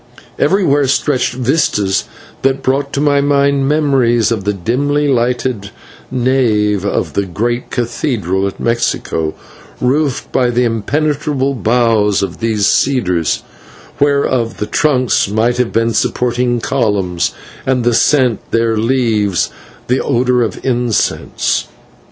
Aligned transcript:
Everywhere 0.39 0.87
stretched 0.87 1.33
vistas 1.35 2.05
that 2.41 2.63
brought 2.63 2.91
to 2.93 2.99
my 2.99 3.21
mind 3.21 3.67
memories 3.67 4.31
of 4.31 4.45
the 4.45 4.53
dimly 4.53 5.07
lighted 5.07 5.69
nave 6.09 6.83
of 6.83 7.13
the 7.13 7.27
great 7.27 7.69
cathedral 7.69 8.47
at 8.47 8.59
Mexico, 8.59 9.35
roofed 9.79 10.31
by 10.31 10.49
the 10.49 10.63
impenetrable 10.63 11.53
boughs 11.53 12.23
of 12.23 12.39
these 12.39 12.65
cedars, 12.65 13.43
whereof 13.99 14.57
the 14.57 14.65
trunks 14.65 15.27
might 15.29 15.57
have 15.57 15.71
been 15.71 15.93
supporting 15.93 16.59
columns 16.61 17.31
and 17.63 17.83
the 17.83 17.93
scent 17.93 18.39
of 18.43 18.49
their 18.49 18.75
leaves 18.77 19.51
the 19.85 19.99
odour 20.01 20.41
of 20.41 20.59
incense. 20.65 21.67